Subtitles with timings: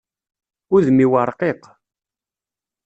[0.75, 1.61] Udem-iw ṛqiq.